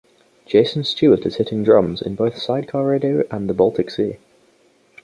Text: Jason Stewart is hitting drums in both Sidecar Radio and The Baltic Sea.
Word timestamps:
Jason 0.47 0.83
Stewart 0.83 1.27
is 1.27 1.35
hitting 1.35 1.63
drums 1.63 2.01
in 2.01 2.15
both 2.15 2.35
Sidecar 2.35 2.87
Radio 2.87 3.23
and 3.29 3.47
The 3.47 3.53
Baltic 3.53 3.91
Sea. 3.91 4.17